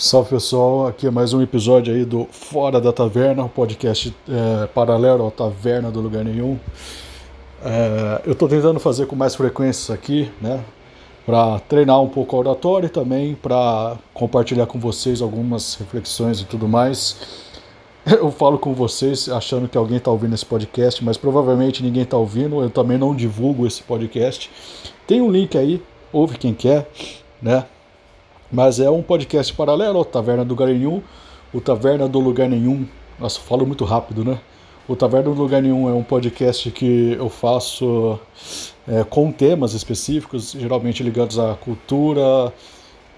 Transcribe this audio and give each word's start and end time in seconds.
Salve 0.00 0.30
pessoal, 0.30 0.86
aqui 0.86 1.08
é 1.08 1.10
mais 1.10 1.32
um 1.32 1.42
episódio 1.42 1.92
aí 1.92 2.04
do 2.04 2.28
Fora 2.30 2.80
da 2.80 2.92
Taverna, 2.92 3.42
um 3.42 3.48
podcast 3.48 4.14
é, 4.28 4.68
paralelo 4.68 5.26
à 5.26 5.30
Taverna 5.32 5.90
do 5.90 6.00
Lugar 6.00 6.24
Nenhum. 6.24 6.56
É, 7.64 8.22
eu 8.24 8.30
estou 8.30 8.48
tentando 8.48 8.78
fazer 8.78 9.06
com 9.06 9.16
mais 9.16 9.34
frequência 9.34 9.92
aqui, 9.92 10.30
né, 10.40 10.62
para 11.26 11.58
treinar 11.58 12.00
um 12.00 12.08
pouco 12.08 12.36
a 12.36 12.38
oratória 12.38 12.86
e 12.86 12.88
também 12.88 13.34
para 13.34 13.96
compartilhar 14.14 14.66
com 14.66 14.78
vocês 14.78 15.20
algumas 15.20 15.74
reflexões 15.74 16.40
e 16.40 16.44
tudo 16.44 16.68
mais. 16.68 17.48
Eu 18.06 18.30
falo 18.30 18.56
com 18.56 18.72
vocês 18.74 19.28
achando 19.28 19.66
que 19.66 19.76
alguém 19.76 19.96
está 19.96 20.12
ouvindo 20.12 20.32
esse 20.32 20.46
podcast, 20.46 21.04
mas 21.04 21.16
provavelmente 21.16 21.82
ninguém 21.82 22.04
está 22.04 22.16
ouvindo. 22.16 22.62
Eu 22.62 22.70
também 22.70 22.96
não 22.96 23.16
divulgo 23.16 23.66
esse 23.66 23.82
podcast. 23.82 24.48
Tem 25.08 25.20
um 25.20 25.28
link 25.28 25.58
aí, 25.58 25.82
ouve 26.12 26.38
quem 26.38 26.54
quer, 26.54 26.88
né? 27.42 27.64
Mas 28.50 28.80
é 28.80 28.88
um 28.88 29.02
podcast 29.02 29.52
paralelo 29.52 29.98
ao 29.98 30.04
Taverna 30.04 30.44
do 30.44 30.50
Lugar 30.50 30.68
Nenhum. 30.68 31.02
O 31.52 31.60
Taverna 31.60 32.08
do 32.08 32.18
Lugar 32.18 32.48
Nenhum. 32.48 32.86
Nossa, 33.18 33.38
falo 33.40 33.66
muito 33.66 33.84
rápido, 33.84 34.24
né? 34.24 34.38
O 34.88 34.96
Taverna 34.96 35.30
do 35.30 35.40
Lugar 35.40 35.60
Nenhum 35.60 35.88
é 35.88 35.92
um 35.92 36.02
podcast 36.02 36.70
que 36.70 37.12
eu 37.18 37.28
faço 37.28 38.18
é, 38.86 39.04
com 39.04 39.30
temas 39.30 39.74
específicos, 39.74 40.52
geralmente 40.52 41.02
ligados 41.02 41.38
à 41.38 41.54
cultura, 41.56 42.52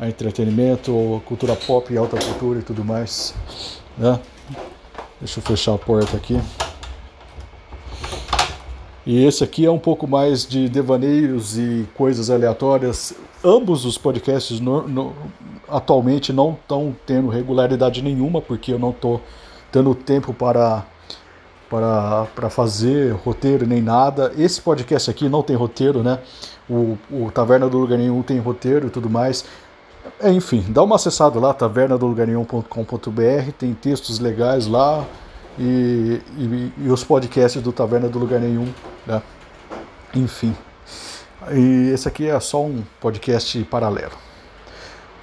a 0.00 0.08
entretenimento, 0.08 1.22
cultura 1.26 1.54
pop, 1.54 1.96
alta 1.96 2.18
cultura 2.18 2.58
e 2.58 2.62
tudo 2.62 2.84
mais. 2.84 3.32
Né? 3.96 4.18
Deixa 5.20 5.38
eu 5.38 5.44
fechar 5.44 5.74
a 5.74 5.78
porta 5.78 6.16
aqui. 6.16 6.40
E 9.06 9.24
esse 9.24 9.42
aqui 9.42 9.64
é 9.64 9.70
um 9.70 9.78
pouco 9.78 10.06
mais 10.06 10.46
de 10.46 10.68
devaneios 10.68 11.58
e 11.58 11.88
coisas 11.94 12.28
aleatórias. 12.28 13.14
Ambos 13.42 13.84
os 13.84 13.96
podcasts 13.96 14.60
no, 14.60 14.86
no, 14.86 15.14
atualmente 15.68 16.32
não 16.32 16.52
estão 16.52 16.94
tendo 17.06 17.28
regularidade 17.28 18.02
nenhuma, 18.02 18.42
porque 18.42 18.72
eu 18.72 18.78
não 18.78 18.90
estou 18.90 19.20
tendo 19.72 19.94
tempo 19.94 20.34
para, 20.34 20.84
para, 21.70 22.26
para 22.34 22.50
fazer 22.50 23.12
roteiro 23.12 23.66
nem 23.66 23.80
nada. 23.80 24.32
Esse 24.36 24.60
podcast 24.60 25.10
aqui 25.10 25.28
não 25.28 25.42
tem 25.42 25.56
roteiro, 25.56 26.02
né? 26.02 26.18
O, 26.68 26.98
o 27.10 27.30
Taverna 27.32 27.68
do 27.68 27.78
Lugar 27.78 27.98
Nenhum 27.98 28.22
tem 28.22 28.38
roteiro 28.38 28.88
e 28.88 28.90
tudo 28.90 29.08
mais. 29.08 29.44
Enfim, 30.22 30.64
dá 30.68 30.82
uma 30.82 30.96
acessada 30.96 31.38
lá, 31.38 31.54
tavernadolugarnenhum.com.br, 31.54 33.52
tem 33.58 33.74
textos 33.74 34.18
legais 34.18 34.66
lá, 34.66 35.06
e, 35.58 36.20
e, 36.36 36.72
e, 36.78 36.88
os 36.90 37.04
podcasts 37.04 37.60
do 37.62 37.72
Taverna 37.72 38.08
do 38.08 38.18
Lugar 38.18 38.40
Nenhum, 38.40 38.72
né? 39.06 39.22
Enfim. 40.14 40.54
E 41.52 41.90
esse 41.92 42.06
aqui 42.08 42.28
é 42.28 42.38
só 42.40 42.64
um 42.64 42.82
podcast 43.00 43.62
paralelo. 43.64 44.12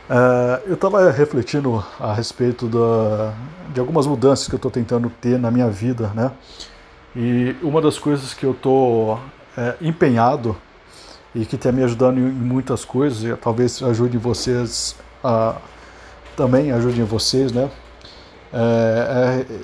Uh, 0.09 0.67
eu 0.67 0.73
estava 0.75 1.11
refletindo 1.11 1.83
a 1.99 2.13
respeito 2.13 2.67
da, 2.67 3.33
de 3.73 3.79
algumas 3.79 4.07
mudanças 4.07 4.47
que 4.47 4.55
eu 4.55 4.57
estou 4.57 4.71
tentando 4.71 5.09
ter 5.09 5.37
na 5.37 5.51
minha 5.51 5.69
vida, 5.69 6.11
né? 6.15 6.31
E 7.15 7.55
uma 7.61 7.81
das 7.81 7.97
coisas 7.97 8.33
que 8.33 8.45
eu 8.45 8.51
estou 8.51 9.19
é, 9.57 9.75
empenhado 9.81 10.55
e 11.33 11.45
que 11.45 11.55
está 11.55 11.71
me 11.71 11.83
ajudando 11.83 12.19
em 12.19 12.21
muitas 12.21 12.85
coisas, 12.85 13.23
e 13.23 13.35
talvez 13.35 13.81
ajude 13.81 14.17
vocês 14.17 14.95
a, 15.23 15.55
também 16.35 16.71
ajudem 16.71 17.03
vocês, 17.03 17.51
né? 17.51 17.69
É, 18.53 19.45
é, 19.49 19.55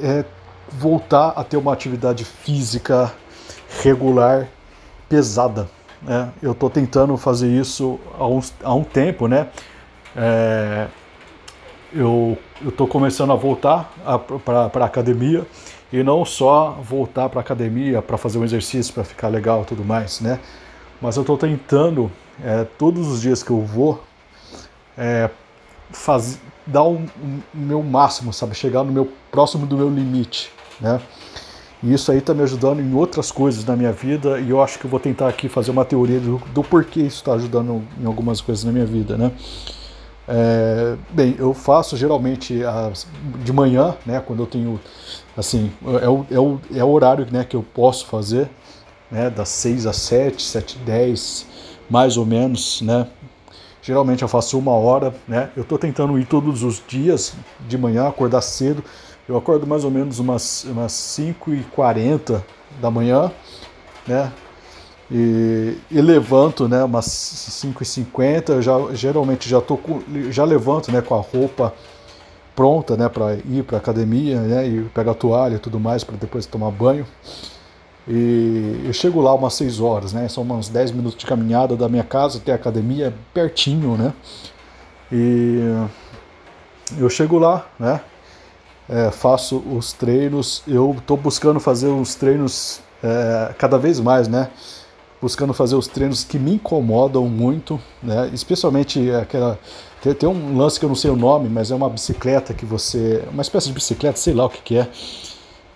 é 0.00 0.24
voltar 0.68 1.28
a 1.30 1.44
ter 1.44 1.56
uma 1.56 1.72
atividade 1.72 2.24
física 2.24 3.12
regular, 3.82 4.48
pesada. 5.08 5.68
Né? 6.02 6.30
Eu 6.42 6.52
estou 6.52 6.68
tentando 6.68 7.16
fazer 7.16 7.48
isso 7.48 7.98
há 8.18 8.26
um, 8.26 8.40
há 8.62 8.74
um 8.74 8.84
tempo, 8.84 9.26
né? 9.26 9.48
É, 10.16 10.86
eu 11.92 12.36
estou 12.66 12.86
começando 12.86 13.32
a 13.32 13.36
voltar 13.36 13.92
para 14.44 14.84
a 14.84 14.86
academia 14.86 15.46
e 15.92 16.02
não 16.02 16.24
só 16.24 16.78
voltar 16.82 17.28
para 17.28 17.40
a 17.40 17.42
academia 17.42 18.02
para 18.02 18.18
fazer 18.18 18.38
um 18.38 18.44
exercício, 18.44 18.92
para 18.92 19.04
ficar 19.04 19.28
legal 19.28 19.62
e 19.62 19.64
tudo 19.64 19.84
mais, 19.84 20.20
né? 20.20 20.40
Mas 21.00 21.16
eu 21.16 21.22
estou 21.22 21.36
tentando, 21.36 22.10
é, 22.42 22.64
todos 22.78 23.06
os 23.08 23.20
dias 23.20 23.42
que 23.42 23.50
eu 23.50 23.60
vou, 23.60 24.02
é, 24.96 25.30
faz, 25.90 26.40
dar 26.66 26.82
o 26.82 26.94
um, 26.94 27.06
um, 27.22 27.40
meu 27.54 27.82
máximo, 27.82 28.32
sabe? 28.32 28.54
Chegar 28.54 28.82
no 28.82 28.92
meu 28.92 29.10
próximo 29.30 29.66
do 29.66 29.76
meu 29.76 29.88
limite, 29.88 30.50
né? 30.80 31.00
E 31.82 31.92
isso 31.92 32.10
aí 32.10 32.18
está 32.18 32.32
me 32.32 32.42
ajudando 32.42 32.80
em 32.80 32.94
outras 32.94 33.30
coisas 33.30 33.64
na 33.64 33.76
minha 33.76 33.92
vida 33.92 34.40
e 34.40 34.50
eu 34.50 34.62
acho 34.62 34.78
que 34.78 34.86
eu 34.86 34.90
vou 34.90 34.98
tentar 34.98 35.28
aqui 35.28 35.48
fazer 35.48 35.70
uma 35.70 35.84
teoria 35.84 36.18
do, 36.18 36.38
do 36.52 36.64
porquê 36.64 37.00
isso 37.00 37.18
está 37.18 37.34
ajudando 37.34 37.82
em 38.00 38.06
algumas 38.06 38.40
coisas 38.40 38.64
na 38.64 38.72
minha 38.72 38.86
vida, 38.86 39.16
né? 39.16 39.30
É, 40.28 40.96
bem, 41.10 41.36
eu 41.38 41.54
faço 41.54 41.96
geralmente 41.96 42.64
as, 42.64 43.06
de 43.44 43.52
manhã, 43.52 43.94
né? 44.04 44.20
Quando 44.20 44.42
eu 44.42 44.46
tenho, 44.46 44.80
assim, 45.36 45.70
é 46.02 46.08
o, 46.08 46.26
é 46.30 46.40
o, 46.40 46.60
é 46.74 46.84
o 46.84 46.88
horário 46.88 47.26
né, 47.30 47.44
que 47.44 47.54
eu 47.54 47.62
posso 47.62 48.06
fazer, 48.06 48.50
né? 49.10 49.30
Das 49.30 49.50
6 49.50 49.86
às 49.86 49.96
7, 49.96 50.42
7 50.42 50.78
10, 50.78 51.46
mais 51.88 52.16
ou 52.16 52.26
menos, 52.26 52.82
né? 52.82 53.06
Geralmente 53.82 54.22
eu 54.22 54.28
faço 54.28 54.58
uma 54.58 54.72
hora, 54.72 55.14
né? 55.28 55.50
Eu 55.56 55.62
estou 55.62 55.78
tentando 55.78 56.18
ir 56.18 56.26
todos 56.26 56.62
os 56.62 56.82
dias 56.86 57.34
de 57.68 57.78
manhã, 57.78 58.08
acordar 58.08 58.40
cedo. 58.40 58.82
Eu 59.28 59.36
acordo 59.36 59.66
mais 59.66 59.84
ou 59.84 59.90
menos 59.90 60.18
umas, 60.18 60.64
umas 60.64 60.92
5h40 60.92 62.42
da 62.80 62.90
manhã, 62.90 63.30
né? 64.06 64.32
E, 65.10 65.76
e 65.90 66.00
levanto, 66.00 66.68
né? 66.68 66.82
Umas 66.82 67.06
5h50, 67.06 68.60
já, 68.60 68.72
geralmente 68.92 69.48
já, 69.48 69.60
tô 69.60 69.76
com, 69.76 70.00
já 70.30 70.44
levanto 70.44 70.90
né, 70.90 71.00
com 71.00 71.14
a 71.14 71.20
roupa 71.20 71.72
pronta, 72.56 72.96
né? 72.96 73.08
Para 73.08 73.34
ir 73.34 73.62
para 73.62 73.78
academia, 73.78 74.40
né? 74.40 74.66
E 74.66 74.82
pegar 74.94 75.14
toalha 75.14 75.56
e 75.56 75.58
tudo 75.60 75.78
mais 75.78 76.02
para 76.02 76.16
depois 76.16 76.46
tomar 76.46 76.70
banho. 76.70 77.06
E 78.08 78.82
eu 78.84 78.92
chego 78.92 79.20
lá 79.20 79.34
umas 79.34 79.54
6 79.54 79.80
horas, 79.80 80.12
né? 80.12 80.28
São 80.28 80.44
uns 80.44 80.68
10 80.68 80.92
minutos 80.92 81.18
de 81.18 81.26
caminhada 81.26 81.76
da 81.76 81.88
minha 81.88 82.04
casa 82.04 82.38
até 82.38 82.52
a 82.52 82.54
academia, 82.54 83.12
pertinho, 83.34 83.96
né? 83.96 84.12
E 85.10 85.58
eu 86.98 87.10
chego 87.10 87.38
lá, 87.38 87.66
né? 87.78 88.00
É, 88.88 89.10
faço 89.10 89.58
os 89.58 89.92
treinos, 89.92 90.62
eu 90.68 90.94
estou 90.96 91.16
buscando 91.16 91.58
fazer 91.58 91.88
os 91.88 92.14
treinos 92.14 92.80
é, 93.02 93.52
cada 93.58 93.76
vez 93.76 93.98
mais, 93.98 94.28
né? 94.28 94.50
Buscando 95.20 95.52
fazer 95.52 95.74
os 95.74 95.88
treinos 95.88 96.22
que 96.22 96.38
me 96.38 96.54
incomodam 96.54 97.26
muito, 97.26 97.80
né? 98.00 98.30
Especialmente 98.32 99.10
aquela. 99.10 99.58
Tem, 100.00 100.14
tem 100.14 100.28
um 100.28 100.56
lance 100.56 100.78
que 100.78 100.84
eu 100.84 100.88
não 100.88 100.94
sei 100.94 101.10
o 101.10 101.16
nome, 101.16 101.48
mas 101.48 101.72
é 101.72 101.74
uma 101.74 101.90
bicicleta 101.90 102.54
que 102.54 102.64
você. 102.64 103.24
Uma 103.32 103.42
espécie 103.42 103.66
de 103.66 103.72
bicicleta, 103.72 104.16
sei 104.16 104.32
lá 104.32 104.44
o 104.44 104.50
que, 104.50 104.62
que 104.62 104.76
é 104.76 104.88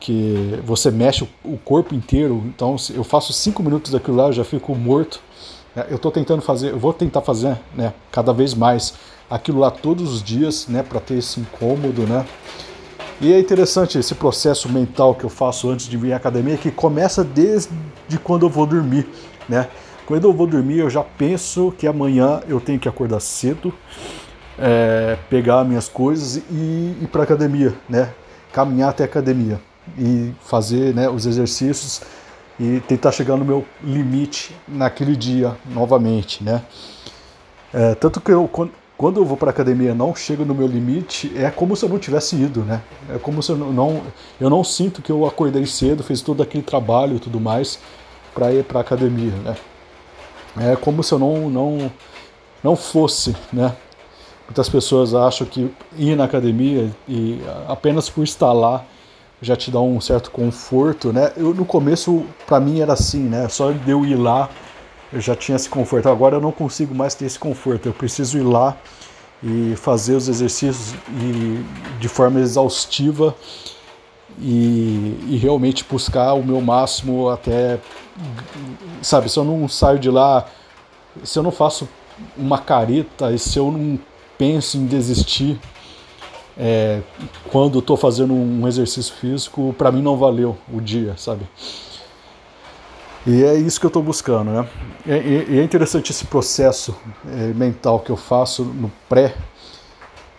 que 0.01 0.59
você 0.65 0.91
mexe 0.91 1.29
o 1.45 1.59
corpo 1.59 1.95
inteiro. 1.95 2.43
Então, 2.47 2.75
eu 2.95 3.05
faço 3.05 3.33
cinco 3.33 3.63
minutos 3.63 3.93
daquilo 3.93 4.17
lá, 4.17 4.29
eu 4.29 4.33
já 4.33 4.45
fico 4.45 4.75
morto. 4.75 5.21
É, 5.77 5.87
eu 5.91 5.97
estou 5.97 6.11
tentando 6.11 6.43
fazer, 6.43 6.71
eu 6.71 6.79
vou 6.79 6.93
tentar 6.93 7.21
fazer, 7.21 7.57
né, 7.77 7.93
cada 8.11 8.33
vez 8.33 8.55
mais 8.55 8.95
aquilo 9.31 9.61
lá 9.61 9.71
todos 9.71 10.13
os 10.13 10.23
dias, 10.23 10.67
né, 10.67 10.83
para 10.83 10.99
ter 10.99 11.19
esse 11.19 11.39
incômodo, 11.39 12.03
né. 12.03 12.27
E 13.21 13.33
é 13.33 13.39
interessante 13.39 13.99
esse 13.99 14.15
processo 14.15 14.69
mental 14.69 15.15
que 15.15 15.23
eu 15.23 15.31
faço 15.31 15.71
antes 15.71 15.87
de 15.87 15.97
vir 15.97 16.13
à 16.13 16.17
academia, 16.17 16.57
que 16.57 16.73
começa 16.73 17.23
desde 17.23 17.71
quando 18.25 18.47
eu 18.47 18.51
vou 18.51 18.67
dormir, 18.67 19.07
né. 19.49 19.69
Quando 20.07 20.25
eu 20.25 20.33
vou 20.33 20.47
dormir, 20.47 20.79
eu 20.79 20.91
já 20.91 21.05
penso 21.05 21.73
que 21.79 21.87
amanhã 21.87 22.41
eu 22.49 22.61
tenho 22.61 22.81
que 22.81 22.89
acordar 22.89 23.21
cedo, 23.21 23.73
é, 24.59 25.17
pegar 25.29 25.65
minhas 25.65 25.89
coisas 25.89 26.43
e 26.51 26.97
ir 27.01 27.09
para 27.13 27.23
academia, 27.23 27.75
né, 27.89 28.13
caminhar 28.53 28.91
até 28.91 29.05
a 29.05 29.07
academia 29.07 29.61
e 29.99 30.33
fazer 30.45 30.95
né, 30.95 31.09
os 31.09 31.27
exercícios 31.27 32.03
e 32.59 32.81
tentar 32.81 33.13
chegar 33.13 33.37
no 33.37 33.45
meu 33.45 33.65
limite 33.83 34.55
naquele 34.69 35.17
dia 35.17 35.57
novamente, 35.67 36.45
né? 36.45 36.63
É, 37.73 37.95
tanto 37.95 38.21
que 38.21 38.31
eu, 38.31 38.49
quando 38.97 39.19
eu 39.19 39.25
vou 39.25 39.37
para 39.37 39.49
academia 39.49 39.95
não 39.95 40.15
chego 40.15 40.45
no 40.45 40.55
meu 40.55 40.67
limite, 40.67 41.33
é 41.35 41.51
como 41.51 41.75
se 41.75 41.85
eu 41.85 41.89
não 41.89 41.99
tivesse 41.99 42.37
ido, 42.37 42.61
né? 42.61 42.83
É 43.09 43.19
como 43.19 43.43
se 43.43 43.51
eu 43.51 43.57
não, 43.57 44.03
eu 44.39 44.51
não 44.51 44.63
sinto 44.63 45.01
que 45.01 45.11
eu 45.11 45.25
acordei 45.25 45.65
cedo, 45.65 46.03
fiz 46.03 46.21
todo 46.21 46.43
aquele 46.43 46.63
trabalho 46.63 47.17
e 47.17 47.19
tudo 47.19 47.41
mais 47.41 47.79
para 48.35 48.53
ir 48.53 48.63
para 48.65 48.81
academia, 48.81 49.33
né? 49.43 49.57
É 50.73 50.77
como 50.77 51.03
se 51.03 51.13
eu 51.13 51.19
não, 51.19 51.49
não, 51.49 51.93
não 52.63 52.77
fosse, 52.77 53.35
né? 53.51 53.75
Muitas 54.47 54.69
pessoas 54.69 55.15
acham 55.15 55.47
que 55.47 55.73
ir 55.97 56.17
na 56.17 56.25
academia 56.25 56.91
e 57.09 57.41
apenas 57.69 58.11
por 58.11 58.25
estar 58.25 58.53
lá 58.53 58.85
já 59.43 59.57
te 59.57 59.71
dá 59.71 59.81
um 59.81 60.01
certo 60.01 60.31
conforto, 60.31 61.13
né? 61.13 61.33
Eu, 61.37 61.55
no 61.55 61.65
começo, 61.65 62.25
para 62.47 62.61
mim 62.61 62.81
era 62.81 62.93
assim, 62.93 63.21
né? 63.21 63.49
Só 63.49 63.73
de 63.73 63.91
eu 63.91 64.05
ir 64.05 64.17
lá, 64.17 64.51
eu 65.13 65.21
já 65.21 65.35
tinha 65.35 65.57
esse 65.57 65.69
conforto. 65.69 66.09
Agora 66.09 66.37
eu 66.37 66.41
não 66.41 66.53
consigo 66.53 66.95
mais 66.95 67.15
ter 67.15 67.25
esse 67.25 67.39
conforto. 67.39 67.87
Eu 67.87 67.93
preciso 67.93 68.39
ir 68.39 68.43
lá 68.43 68.77
e 69.43 69.75
fazer 69.77 70.15
os 70.15 70.29
exercícios 70.29 70.95
e, 71.09 71.65
de 71.99 72.09
forma 72.09 72.41
exaustiva 72.41 73.35
e, 74.39 75.17
e, 75.29 75.39
realmente 75.41 75.85
buscar 75.89 76.35
o 76.35 76.45
meu 76.45 76.61
máximo 76.61 77.29
até, 77.31 77.79
sabe? 79.01 79.31
Se 79.31 79.39
eu 79.39 79.45
não 79.45 79.67
saio 79.69 79.99
de 79.99 80.11
lá, 80.11 80.47
se 81.25 81.39
eu 81.39 81.43
não 81.43 81.51
faço 81.51 81.89
uma 82.37 82.59
careta 82.59 83.33
e 83.33 83.39
se 83.39 83.59
eu 83.59 83.71
não 83.73 83.99
penso 84.37 84.77
em 84.77 84.87
desistir 84.87 85.59
é, 86.59 87.01
quando 87.51 87.79
estou 87.79 87.97
fazendo 87.97 88.35
um 88.35 88.67
exercício 88.67 89.15
físico, 89.15 89.75
para 89.77 89.91
mim 89.91 90.03
não 90.03 90.17
valeu 90.17 90.57
o 90.73 90.81
dia, 90.81 91.15
sabe? 91.17 91.47
E 93.27 93.45
é 93.45 93.55
isso 93.55 93.79
que 93.79 93.85
eu 93.85 93.89
estou 93.89 94.03
buscando, 94.03 94.51
né? 94.51 94.67
E, 95.07 95.59
é 95.59 95.63
interessante 95.63 96.11
esse 96.11 96.25
processo 96.25 96.97
é, 97.27 97.49
mental 97.49 98.01
que 98.01 98.11
eu 98.11 98.17
faço 98.17 98.65
no 98.65 98.91
pré. 99.09 99.35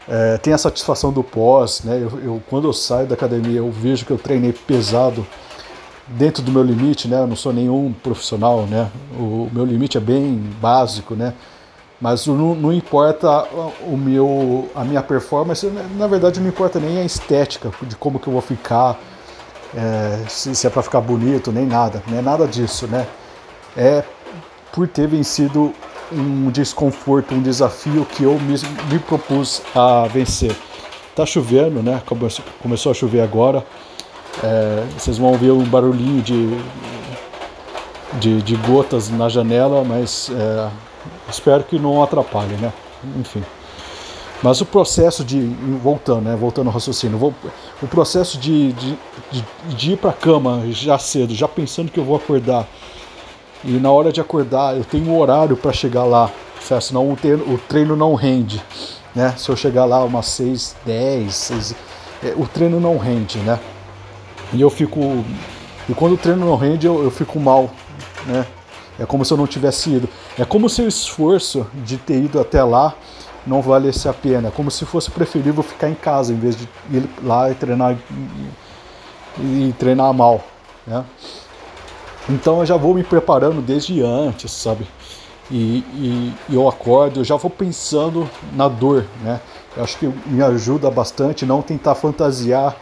É, 0.07 0.37
tem 0.37 0.51
a 0.51 0.57
satisfação 0.57 1.13
do 1.13 1.23
pós, 1.23 1.83
né? 1.83 1.97
Eu, 1.97 2.19
eu, 2.23 2.43
quando 2.49 2.67
eu 2.67 2.73
saio 2.73 3.07
da 3.07 3.13
academia, 3.13 3.59
eu 3.59 3.71
vejo 3.71 4.05
que 4.05 4.11
eu 4.11 4.17
treinei 4.17 4.51
pesado 4.51 5.25
dentro 6.07 6.41
do 6.41 6.51
meu 6.51 6.63
limite, 6.63 7.07
né? 7.07 7.19
Eu 7.19 7.27
não 7.27 7.35
sou 7.35 7.53
nenhum 7.53 7.93
profissional, 7.93 8.63
né? 8.65 8.89
O 9.17 9.47
meu 9.51 9.63
limite 9.63 9.97
é 9.97 10.01
bem 10.01 10.35
básico, 10.59 11.13
né? 11.13 11.35
Mas 12.01 12.25
não, 12.25 12.55
não, 12.55 12.73
importa 12.73 13.43
o 13.85 13.95
meu, 13.95 14.67
a 14.73 14.83
minha 14.83 15.03
performance, 15.03 15.71
na 15.95 16.07
verdade 16.07 16.39
não 16.39 16.49
importa 16.49 16.79
nem 16.79 16.97
a 16.97 17.03
estética 17.03 17.71
de 17.83 17.95
como 17.95 18.19
que 18.19 18.27
eu 18.27 18.33
vou 18.33 18.41
ficar, 18.41 18.99
é, 19.75 20.25
se, 20.27 20.55
se, 20.55 20.65
é 20.65 20.69
para 20.69 20.81
ficar 20.81 20.99
bonito, 20.99 21.51
nem 21.51 21.65
nada, 21.65 22.01
não 22.07 22.17
é 22.17 22.21
nada 22.21 22.47
disso, 22.47 22.87
né? 22.87 23.05
É 23.77 24.03
por 24.71 24.87
ter 24.87 25.07
vencido 25.07 25.71
um 26.11 26.49
desconforto, 26.49 27.35
um 27.35 27.41
desafio 27.41 28.03
que 28.05 28.23
eu 28.23 28.37
me, 28.39 28.55
me 28.91 28.99
propus 28.99 29.61
a 29.75 30.07
vencer. 30.07 30.55
Tá 31.15 31.25
chovendo, 31.25 31.83
né? 31.83 32.01
Começou 32.61 32.91
a 32.91 32.95
chover 32.95 33.21
agora. 33.21 33.63
É, 34.43 34.83
vocês 34.97 35.17
vão 35.17 35.29
ouvir 35.29 35.51
um 35.51 35.63
barulhinho 35.63 36.21
de, 36.21 36.57
de, 38.19 38.41
de 38.41 38.55
gotas 38.55 39.09
na 39.09 39.29
janela, 39.29 39.83
mas 39.83 40.31
é, 40.33 40.69
Espero 41.29 41.63
que 41.63 41.79
não 41.79 42.01
atrapalhe, 42.01 42.55
né? 42.55 42.71
Enfim. 43.19 43.43
Mas 44.43 44.59
o 44.59 44.65
processo 44.65 45.23
de. 45.23 45.39
Voltando, 45.81 46.21
né? 46.21 46.35
Voltando 46.35 46.67
ao 46.67 46.73
raciocínio. 46.73 47.33
O 47.81 47.87
processo 47.87 48.37
de, 48.37 48.73
de, 48.73 48.97
de, 49.31 49.45
de 49.75 49.91
ir 49.93 49.97
para 49.97 50.09
a 50.09 50.13
cama 50.13 50.63
já 50.71 50.97
cedo, 50.97 51.33
já 51.35 51.47
pensando 51.47 51.91
que 51.91 51.99
eu 51.99 52.03
vou 52.03 52.15
acordar. 52.15 52.67
E 53.63 53.71
na 53.73 53.91
hora 53.91 54.11
de 54.11 54.19
acordar, 54.19 54.75
eu 54.75 54.83
tenho 54.83 55.05
um 55.05 55.19
horário 55.19 55.55
para 55.55 55.71
chegar 55.71 56.03
lá, 56.03 56.31
certo? 56.59 56.85
senão 56.85 57.11
o 57.11 57.15
treino, 57.15 57.53
o 57.53 57.57
treino 57.59 57.95
não 57.95 58.15
rende. 58.15 58.61
Né? 59.13 59.35
Se 59.37 59.49
eu 59.49 59.55
chegar 59.55 59.85
lá 59.85 60.03
umas 60.03 60.25
6, 60.27 60.75
10, 60.85 61.35
6, 61.35 61.75
é, 62.23 62.33
o 62.35 62.47
treino 62.47 62.79
não 62.79 62.97
rende, 62.97 63.37
né? 63.39 63.59
E 64.53 64.61
eu 64.61 64.69
fico. 64.69 65.23
E 65.87 65.93
quando 65.93 66.13
o 66.13 66.17
treino 66.17 66.45
não 66.45 66.55
rende, 66.55 66.87
eu, 66.87 67.03
eu 67.03 67.11
fico 67.11 67.39
mal, 67.39 67.69
né? 68.25 68.45
É 69.01 69.05
como 69.05 69.25
se 69.25 69.33
eu 69.33 69.37
não 69.37 69.47
tivesse 69.47 69.89
ido. 69.89 70.07
É 70.37 70.45
como 70.45 70.69
se 70.69 70.79
o 70.83 70.87
esforço 70.87 71.65
de 71.83 71.97
ter 71.97 72.23
ido 72.23 72.39
até 72.39 72.63
lá 72.63 72.93
não 73.47 73.59
valesse 73.59 74.07
a 74.07 74.13
pena. 74.13 74.49
É 74.49 74.51
como 74.51 74.69
se 74.69 74.85
fosse 74.85 75.09
preferível 75.09 75.63
ficar 75.63 75.89
em 75.89 75.95
casa 75.95 76.31
em 76.31 76.35
vez 76.35 76.55
de 76.55 76.69
ir 76.91 77.09
lá 77.23 77.49
e 77.49 77.55
treinar 77.55 77.97
e, 79.39 79.73
treinar 79.79 80.13
mal, 80.13 80.43
né? 80.85 81.03
Então 82.29 82.59
eu 82.59 82.65
já 82.65 82.77
vou 82.77 82.93
me 82.93 83.03
preparando 83.03 83.59
desde 83.59 84.03
antes, 84.03 84.51
sabe? 84.51 84.87
E, 85.49 85.83
e, 85.95 86.33
e, 86.47 86.55
eu 86.55 86.69
acordo, 86.69 87.21
eu 87.21 87.23
já 87.23 87.35
vou 87.35 87.49
pensando 87.49 88.29
na 88.53 88.67
dor, 88.67 89.07
né? 89.23 89.41
Eu 89.75 89.83
acho 89.83 89.97
que 89.97 90.05
me 90.27 90.43
ajuda 90.43 90.91
bastante 90.91 91.43
não 91.43 91.63
tentar 91.63 91.95
fantasiar 91.95 92.75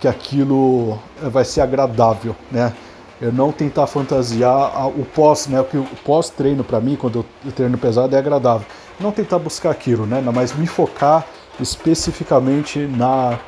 que 0.00 0.08
aquilo 0.08 0.98
vai 1.22 1.44
ser 1.44 1.60
agradável, 1.60 2.34
né? 2.50 2.74
Eu 3.20 3.30
não 3.30 3.52
tentar 3.52 3.86
fantasiar 3.86 4.88
o 4.88 5.04
pós, 5.04 5.46
né? 5.46 5.60
O 5.60 5.96
pós-treino 6.04 6.64
para 6.64 6.80
mim, 6.80 6.96
quando 6.96 7.24
eu 7.44 7.52
treino 7.52 7.76
pesado, 7.76 8.16
é 8.16 8.18
agradável. 8.18 8.66
Não 8.98 9.12
tentar 9.12 9.38
buscar 9.38 9.70
aquilo, 9.70 10.06
né? 10.06 10.22
Mas 10.34 10.54
me 10.54 10.66
focar 10.66 11.26
especificamente 11.60 12.78
na, 12.78 13.38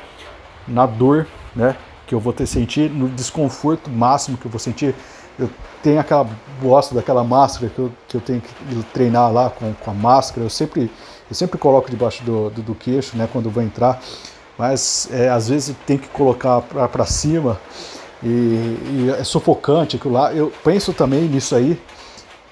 na 0.67 0.85
dor, 0.85 1.27
né? 1.55 1.75
Que 2.05 2.13
eu 2.13 2.19
vou 2.19 2.31
ter 2.31 2.45
sentir, 2.45 2.89
no 2.89 3.09
desconforto 3.09 3.89
máximo 3.89 4.37
que 4.37 4.45
eu 4.45 4.51
vou 4.51 4.59
sentir. 4.59 4.93
Eu 5.39 5.49
tenho 5.81 5.99
aquela 5.99 6.27
gosto 6.61 6.93
daquela 6.93 7.23
máscara 7.23 7.71
que 7.73 7.79
eu, 7.79 7.91
que 8.07 8.15
eu 8.15 8.21
tenho 8.21 8.41
que 8.41 8.83
treinar 8.93 9.33
lá 9.33 9.49
com, 9.49 9.73
com 9.73 9.89
a 9.89 9.93
máscara. 9.93 10.45
Eu 10.45 10.51
sempre, 10.51 10.91
eu 11.27 11.35
sempre 11.35 11.57
coloco 11.57 11.89
debaixo 11.89 12.23
do, 12.23 12.51
do, 12.51 12.61
do 12.61 12.75
queixo, 12.75 13.17
né? 13.17 13.27
Quando 13.31 13.49
vou 13.49 13.63
entrar. 13.63 13.99
Mas 14.55 15.09
é, 15.11 15.29
às 15.29 15.49
vezes 15.49 15.75
tem 15.87 15.97
que 15.97 16.07
colocar 16.09 16.61
para 16.61 17.05
cima 17.07 17.59
e, 18.23 18.27
e 18.27 19.15
é 19.19 19.23
sufocante 19.23 19.97
aquilo 19.97 20.13
lá. 20.13 20.33
Eu 20.33 20.51
penso 20.63 20.93
também 20.93 21.23
nisso 21.23 21.55
aí, 21.55 21.79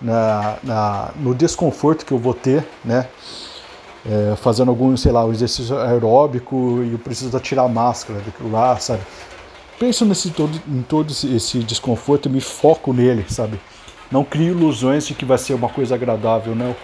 na, 0.02 0.58
na, 0.64 1.12
no 1.16 1.34
desconforto 1.34 2.06
que 2.06 2.12
eu 2.12 2.18
vou 2.18 2.34
ter, 2.34 2.68
né? 2.84 3.08
É, 4.04 4.36
fazendo 4.36 4.70
algum, 4.70 4.98
sei 4.98 5.12
lá, 5.12 5.24
um 5.24 5.32
exercício 5.32 5.78
aeróbico 5.78 6.82
e 6.84 6.94
eu 6.94 6.98
preciso 6.98 7.40
tirar 7.40 7.64
a 7.64 7.68
máscara 7.68 8.20
daquilo 8.20 8.52
lá, 8.52 8.76
sabe? 8.78 9.02
Penso 9.80 10.06
nesse 10.06 10.32
todo, 10.32 10.60
em 10.68 10.82
todo 10.82 11.12
esse, 11.12 11.60
desconforto 11.60 12.28
e 12.28 12.32
me 12.32 12.42
foco 12.42 12.94
nele, 12.94 13.26
sabe? 13.30 13.60
Não 14.12 14.24
crio 14.24 14.50
ilusões 14.58 15.06
de 15.06 15.14
que 15.14 15.24
vai 15.24 15.38
ser 15.38 15.54
uma 15.54 15.70
coisa 15.70 15.96
agradável, 15.96 16.56
não. 16.56 16.76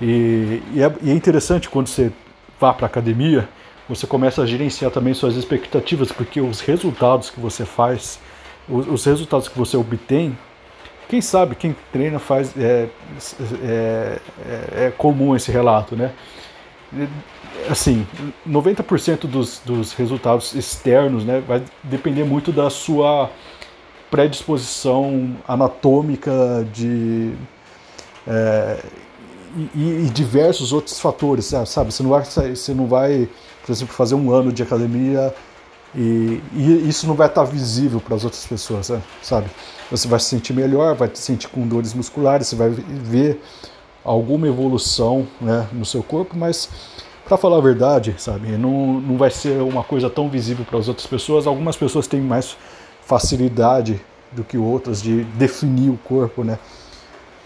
E, 0.00 0.62
e, 0.72 0.82
é, 0.82 0.92
e 1.02 1.10
é 1.10 1.14
interessante 1.14 1.68
quando 1.68 1.88
você 1.88 2.10
vá 2.58 2.72
para 2.72 2.86
academia 2.86 3.48
você 3.88 4.06
começa 4.06 4.42
a 4.42 4.46
gerenciar 4.46 4.90
também 4.90 5.14
suas 5.14 5.34
expectativas, 5.36 6.12
porque 6.12 6.40
os 6.40 6.60
resultados 6.60 7.30
que 7.30 7.40
você 7.40 7.64
faz, 7.64 8.20
os, 8.68 8.86
os 8.86 9.04
resultados 9.04 9.48
que 9.48 9.58
você 9.58 9.76
obtém, 9.76 10.36
quem 11.08 11.22
sabe, 11.22 11.54
quem 11.54 11.74
treina 11.90 12.18
faz. 12.18 12.54
É, 12.56 12.88
é, 13.62 14.18
é, 14.46 14.84
é 14.86 14.92
comum 14.96 15.34
esse 15.34 15.50
relato, 15.50 15.96
né? 15.96 16.12
Assim, 17.68 18.06
90% 18.46 19.26
dos, 19.26 19.60
dos 19.64 19.92
resultados 19.94 20.54
externos 20.54 21.24
né, 21.24 21.42
vai 21.46 21.62
depender 21.82 22.24
muito 22.24 22.52
da 22.52 22.70
sua 22.70 23.30
predisposição 24.10 25.36
anatômica 25.46 26.66
de. 26.72 27.32
É, 28.26 28.84
e, 29.74 30.06
e, 30.06 30.10
diversos 30.10 30.72
outros 30.72 31.00
fatores, 31.00 31.52
sabe? 31.66 31.92
Você 31.92 32.02
não 32.02 32.10
vai, 32.10 32.24
você 32.24 32.74
não 32.74 32.86
vai 32.86 33.28
por 33.68 33.72
exemplo, 33.72 33.94
fazer 33.94 34.14
um 34.14 34.32
ano 34.32 34.50
de 34.50 34.62
academia 34.62 35.34
e, 35.94 36.40
e 36.54 36.88
isso 36.88 37.06
não 37.06 37.14
vai 37.14 37.28
estar 37.28 37.44
visível 37.44 38.00
para 38.00 38.16
as 38.16 38.24
outras 38.24 38.46
pessoas, 38.46 38.88
né? 38.88 39.02
sabe? 39.22 39.50
Você 39.90 40.08
vai 40.08 40.18
se 40.18 40.26
sentir 40.26 40.54
melhor, 40.54 40.94
vai 40.94 41.10
se 41.12 41.20
sentir 41.20 41.48
com 41.48 41.66
dores 41.66 41.92
musculares, 41.92 42.48
você 42.48 42.56
vai 42.56 42.70
ver 42.70 43.42
alguma 44.02 44.48
evolução 44.48 45.28
né, 45.38 45.68
no 45.70 45.84
seu 45.84 46.02
corpo, 46.02 46.34
mas 46.34 46.68
para 47.26 47.36
falar 47.36 47.58
a 47.58 47.60
verdade, 47.60 48.14
sabe, 48.16 48.48
não, 48.52 49.02
não 49.02 49.18
vai 49.18 49.30
ser 49.30 49.60
uma 49.60 49.84
coisa 49.84 50.08
tão 50.08 50.30
visível 50.30 50.64
para 50.64 50.78
as 50.78 50.88
outras 50.88 51.06
pessoas. 51.06 51.46
Algumas 51.46 51.76
pessoas 51.76 52.06
têm 52.06 52.22
mais 52.22 52.56
facilidade 53.02 54.00
do 54.32 54.42
que 54.42 54.56
outras 54.56 55.02
de 55.02 55.24
definir 55.24 55.90
o 55.90 55.98
corpo, 55.98 56.42
né? 56.42 56.58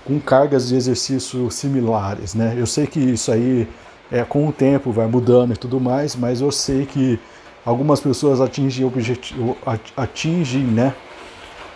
Com 0.05 0.19
cargas 0.19 0.69
de 0.69 0.75
exercício 0.75 1.51
similares, 1.51 2.35
né? 2.35 2.55
Eu 2.57 2.67
sei 2.67 2.87
que 2.87 2.99
isso 2.99 3.31
aí 3.31 3.69
é, 4.11 4.23
com 4.25 4.47
o 4.47 4.53
tempo 4.53 4.93
vai 4.93 5.07
mudando 5.07 5.55
e 5.55 5.57
tudo 5.57 5.81
mais, 5.81 6.15
mas 6.15 6.41
eu 6.41 6.53
sei 6.53 6.85
que 6.85 7.19
algumas 7.65 8.01
pessoas 8.01 8.41
atingem, 8.41 8.85
objetivo, 8.85 9.57
atingem 9.97 10.63
né, 10.63 10.95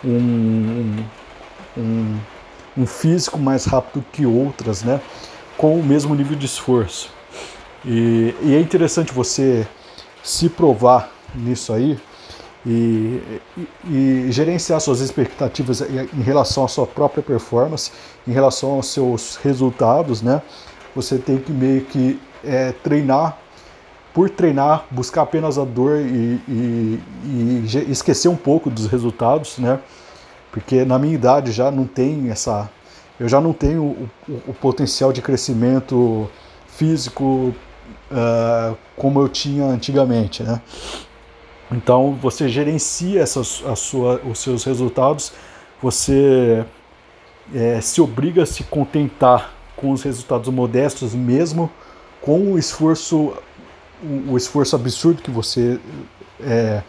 um, 0.03 1.03
um, 1.77 2.19
um 2.77 2.85
físico 2.85 3.39
mais 3.39 3.65
rápido 3.65 4.05
que 4.11 4.25
outras, 4.25 4.83
né, 4.83 5.01
com 5.57 5.79
o 5.79 5.83
mesmo 5.83 6.13
nível 6.13 6.37
de 6.37 6.45
esforço. 6.45 7.09
E, 7.83 8.35
e 8.43 8.53
é 8.53 8.59
interessante 8.59 9.11
você 9.11 9.67
se 10.23 10.49
provar 10.49 11.09
nisso 11.33 11.73
aí 11.73 11.97
e, 12.65 13.21
e, 13.57 13.67
e, 13.85 14.31
gerenciar 14.31 14.81
suas 14.81 14.99
expectativas 14.99 15.81
em 15.81 16.21
relação 16.21 16.65
à 16.65 16.67
sua 16.67 16.85
própria 16.85 17.23
performance, 17.23 17.91
em 18.27 18.31
relação 18.31 18.71
aos 18.71 18.87
seus 18.87 19.37
resultados, 19.37 20.21
né? 20.21 20.41
Você 20.95 21.17
tem 21.17 21.37
que 21.37 21.51
meio 21.51 21.81
que 21.85 22.19
é, 22.43 22.71
treinar 22.71 23.37
por 24.17 24.31
treinar, 24.31 24.83
buscar 24.89 25.21
apenas 25.21 25.59
a 25.59 25.63
dor 25.63 25.99
e, 25.99 26.41
e, 26.47 26.99
e, 27.23 27.85
esquecer 27.91 28.27
um 28.27 28.35
pouco 28.35 28.67
dos 28.67 28.87
resultados, 28.87 29.59
né? 29.59 29.79
Porque 30.51 30.83
na 30.83 30.97
minha 30.97 31.13
idade 31.13 31.51
já 31.51 31.69
não 31.69 31.85
tem 31.85 32.31
essa, 32.31 32.67
eu 33.19 33.29
já 33.29 33.39
não 33.39 33.53
tenho 33.53 33.83
o, 33.83 34.09
o, 34.27 34.41
o 34.47 34.53
potencial 34.55 35.13
de 35.13 35.21
crescimento 35.21 36.27
físico 36.67 37.53
uh, 38.11 38.75
como 38.95 39.21
eu 39.21 39.29
tinha 39.29 39.65
antigamente, 39.65 40.41
né? 40.41 40.61
Então 41.71 42.17
você 42.21 42.47
gerencia 42.47 43.21
essas, 43.21 43.63
a 43.65 43.75
sua, 43.75 44.21
os 44.21 44.39
seus 44.39 44.63
resultados, 44.63 45.33
você 45.81 46.65
é, 47.53 47.81
se 47.81 48.01
obriga 48.01 48.43
a 48.43 48.45
se 48.45 48.63
contentar 48.63 49.53
com 49.75 49.91
os 49.91 50.01
resultados 50.01 50.49
modestos 50.49 51.13
mesmo 51.13 51.69
com 52.21 52.53
o 52.53 52.57
esforço, 52.57 53.33
o, 54.27 54.35
esforço 54.35 54.75
absurdo 54.75 55.21
que 55.21 55.31
você 55.31 55.79
é, 56.41 56.81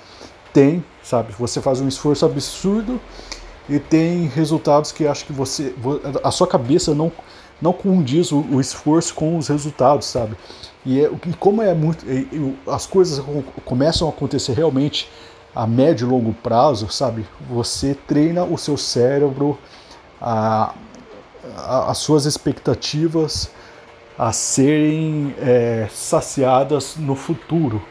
tem, 0.53 0.83
sabe? 1.03 1.33
Você 1.39 1.61
faz 1.61 1.81
um 1.81 1.89
esforço 1.89 2.25
absurdo 2.25 3.01
e 3.69 3.79
tem 3.79 4.27
resultados 4.27 4.91
que 4.91 5.07
acho 5.07 5.27
que 5.27 5.33
você, 5.33 5.75
a 6.25 6.31
sua 6.31 6.47
cabeça 6.47 6.95
não 6.95 7.13
não 7.61 7.73
condiz 7.73 8.33
o, 8.33 8.41
o 8.41 8.61
esforço 8.61 9.15
com 9.15 9.37
os 9.37 9.49
resultados, 9.49 10.07
sabe? 10.07 10.37
E, 10.85 11.01
é, 11.01 11.11
e 11.27 11.33
como 11.35 11.61
é 11.63 11.75
muito. 11.75 12.05
As 12.67 12.87
coisas 12.87 13.25
começam 13.65 14.09
a 14.09 14.11
acontecer 14.11 14.53
realmente 14.53 15.11
a 15.55 15.67
médio 15.67 16.07
e 16.07 16.11
longo 16.11 16.33
prazo, 16.33 16.89
sabe? 16.91 17.27
Você 17.51 17.95
treina 18.07 18.45
o 18.45 18.57
seu 18.57 18.77
cérebro, 18.77 19.59
a, 20.21 20.73
a, 21.57 21.91
as 21.91 21.99
suas 21.99 22.27
expectativas 22.27 23.51
a 24.19 24.33
serem 24.33 25.35
é, 25.41 25.89
saciadas 25.93 26.97
no 26.97 27.15
futuro. 27.15 27.83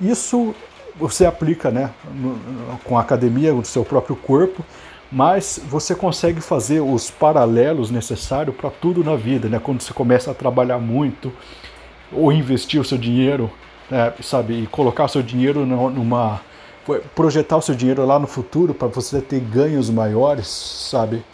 Isso 0.00 0.54
você 0.96 1.26
aplica 1.26 1.70
né, 1.70 1.90
no, 2.14 2.38
com 2.84 2.96
a 2.96 3.00
academia, 3.00 3.52
no 3.52 3.64
seu 3.64 3.84
próprio 3.84 4.16
corpo, 4.16 4.64
mas 5.10 5.60
você 5.64 5.94
consegue 5.94 6.40
fazer 6.40 6.80
os 6.80 7.10
paralelos 7.10 7.90
necessários 7.90 8.54
para 8.54 8.70
tudo 8.70 9.02
na 9.02 9.16
vida, 9.16 9.48
né? 9.48 9.58
Quando 9.58 9.80
você 9.82 9.92
começa 9.92 10.30
a 10.30 10.34
trabalhar 10.34 10.78
muito 10.78 11.32
ou 12.12 12.32
investir 12.32 12.80
o 12.80 12.84
seu 12.84 12.98
dinheiro, 12.98 13.50
né, 13.90 14.12
sabe, 14.22 14.62
e 14.62 14.66
colocar 14.66 15.04
o 15.04 15.08
seu 15.08 15.22
dinheiro 15.22 15.66
numa 15.66 16.40
projetar 17.14 17.56
o 17.56 17.62
seu 17.62 17.74
dinheiro 17.74 18.04
lá 18.04 18.18
no 18.18 18.26
futuro 18.26 18.74
para 18.74 18.88
você 18.88 19.20
ter 19.20 19.40
ganhos 19.40 19.90
maiores, 19.90 20.46
sabe? 20.46 21.24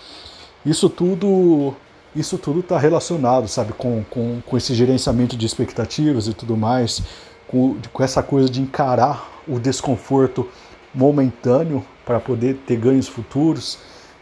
Isso 0.64 0.88
tudo 0.88 1.74
isso 2.14 2.38
tudo 2.38 2.60
está 2.60 2.78
relacionado, 2.78 3.46
sabe, 3.46 3.74
com, 3.74 4.02
com, 4.08 4.40
com 4.40 4.56
esse 4.56 4.74
gerenciamento 4.74 5.36
de 5.36 5.44
expectativas 5.44 6.26
e 6.26 6.32
tudo 6.32 6.56
mais, 6.56 7.02
com, 7.46 7.76
com 7.92 8.02
essa 8.02 8.22
coisa 8.22 8.48
de 8.48 8.60
encarar 8.60 9.42
o 9.46 9.58
desconforto 9.58 10.48
momentâneo 10.96 11.84
para 12.04 12.18
poder 12.18 12.54
ter 12.66 12.76
ganhos 12.76 13.06
futuros. 13.06 13.78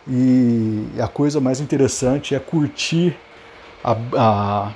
E 0.07 0.87
a 0.99 1.09
coisa 1.09 1.41
mais 1.41 1.61
interessante 1.61 2.35
é 2.35 2.39
curtir 2.39 3.17
a, 3.83 3.97
a, 4.17 4.73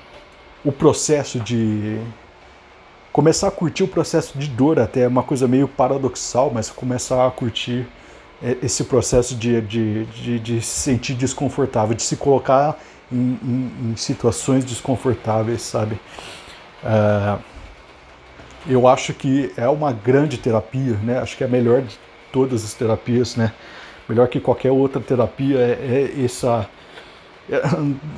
o 0.65 0.73
processo 0.73 1.41
de. 1.41 2.01
Começar 3.13 3.49
a 3.49 3.51
curtir 3.51 3.83
o 3.83 3.89
processo 3.89 4.39
de 4.39 4.47
dor, 4.47 4.79
até 4.79 5.01
é 5.01 5.09
uma 5.09 5.25
coisa 5.25 5.49
meio 5.49 5.67
paradoxal, 5.67 6.53
mas 6.55 6.71
começar 6.71 7.27
a 7.27 7.31
curtir 7.31 7.87
é, 8.41 8.57
esse 8.63 8.85
processo 8.85 9.35
de, 9.35 9.61
de, 9.63 10.05
de, 10.07 10.39
de 10.39 10.63
se 10.63 10.81
sentir 10.81 11.15
desconfortável, 11.15 11.97
de 11.97 12.03
se 12.03 12.17
colocar 12.17 12.79
em, 13.11 13.39
em, 13.43 13.91
em 13.91 13.97
situações 13.97 14.65
desconfortáveis, 14.65 15.63
sabe? 15.63 15.99
Uh, 16.85 17.43
eu 18.67 18.89
acho 18.89 19.15
que 19.15 19.53
é 19.57 19.69
uma 19.69 19.93
grande 19.93 20.39
terapia, 20.39 20.95
né? 21.03 21.19
Acho 21.19 21.37
que 21.37 21.45
é 21.45 21.47
a 21.47 21.51
melhor 21.51 21.83
de 21.83 21.99
todas 22.33 22.65
as 22.65 22.75
terapias, 22.75 23.37
né? 23.37 23.53
Melhor 24.09 24.27
que 24.29 24.41
qualquer 24.41 24.71
outra 24.71 25.01
terapia 25.01 25.59
é, 25.59 26.13
é 26.17 26.25
essa. 26.25 26.69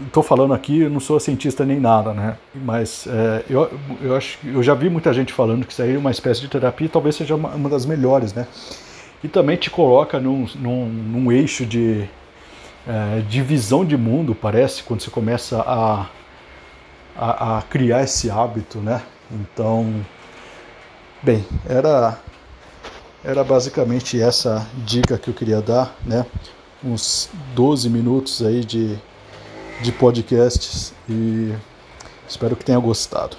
Estou 0.06 0.23
é, 0.23 0.26
falando 0.26 0.54
aqui, 0.54 0.82
eu 0.82 0.90
não 0.90 1.00
sou 1.00 1.18
cientista 1.20 1.64
nem 1.64 1.78
nada, 1.78 2.12
né? 2.12 2.37
Mas 2.54 3.06
é, 3.06 3.44
eu, 3.50 3.70
eu 4.02 4.16
acho 4.16 4.38
eu 4.44 4.62
já 4.62 4.75
vi 4.75 4.88
muita 4.88 5.12
gente 5.12 5.32
falando 5.32 5.64
que 5.66 5.73
isso 5.73 5.82
aí 5.82 5.94
é 5.94 5.99
uma 5.99 6.11
espécie 6.11 6.40
de 6.40 6.49
terapia, 6.49 6.88
talvez 6.88 7.16
seja 7.16 7.35
uma, 7.35 7.50
uma 7.50 7.68
das 7.68 7.87
melhores, 7.87 8.32
né? 8.32 8.47
E 9.23 9.28
também 9.28 9.56
te 9.56 9.70
coloca 9.70 10.18
num, 10.18 10.47
num, 10.56 10.87
num 10.87 11.32
eixo 11.32 11.66
de, 11.66 12.09
é, 12.88 13.20
de 13.28 13.42
visão 13.42 13.85
de 13.85 13.97
mundo, 13.97 14.35
parece, 14.35 14.82
quando 14.82 15.02
você 15.02 15.11
começa 15.11 15.61
a, 15.61 16.06
a, 17.16 17.59
a 17.59 17.62
criar 17.62 18.02
esse 18.02 18.30
hábito, 18.30 18.78
né? 18.78 19.02
Então, 19.30 19.94
Bem, 21.22 21.44
era, 21.68 22.18
era 23.22 23.44
basicamente 23.44 24.18
essa 24.18 24.66
dica 24.86 25.18
que 25.18 25.28
eu 25.28 25.34
queria 25.34 25.60
dar, 25.60 25.94
né? 26.02 26.24
Uns 26.82 27.28
12 27.54 27.90
minutos 27.90 28.40
aí 28.40 28.64
de, 28.64 28.98
de 29.82 29.92
podcasts 29.92 30.94
e 31.06 31.54
espero 32.26 32.56
que 32.56 32.64
tenha 32.64 32.78
gostado. 32.78 33.36